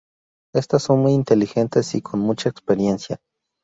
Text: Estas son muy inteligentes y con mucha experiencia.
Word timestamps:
Estas 0.55 0.81
son 0.81 1.01
muy 1.01 1.11
inteligentes 1.11 1.93
y 1.93 2.01
con 2.01 2.19
mucha 2.21 2.49
experiencia. 2.49 3.21